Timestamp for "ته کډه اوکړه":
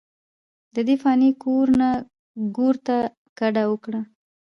2.85-4.01